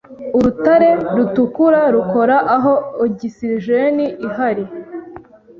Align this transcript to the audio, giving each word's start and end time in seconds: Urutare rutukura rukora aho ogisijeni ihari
Urutare 0.37 0.89
rutukura 1.15 1.81
rukora 1.95 2.35
aho 2.55 2.73
ogisijeni 3.03 4.05
ihari 4.27 4.65